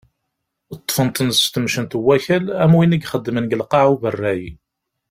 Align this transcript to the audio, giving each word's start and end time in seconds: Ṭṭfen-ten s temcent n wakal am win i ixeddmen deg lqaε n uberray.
Ṭṭfen-ten 0.79 1.29
s 1.39 1.41
temcent 1.53 1.93
n 1.99 2.01
wakal 2.05 2.45
am 2.63 2.73
win 2.77 2.95
i 2.95 2.99
ixeddmen 3.03 3.45
deg 3.45 3.57
lqaε 3.61 3.87
n 3.89 3.91
uberray. 3.93 4.43